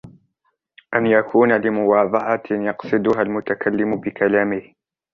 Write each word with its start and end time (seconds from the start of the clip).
أَنْ 0.93 1.05
يَكُونَ 1.05 1.53
لِمُوَاضَعَةٍ 1.61 2.43
يَقْصِدُهَا 2.51 3.21
الْمُتَكَلِّمُ 3.21 3.95
بِكَلَامِهِ 4.01 4.73